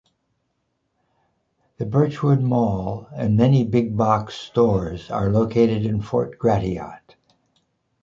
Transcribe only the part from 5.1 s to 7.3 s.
are located in Fort Gratiot.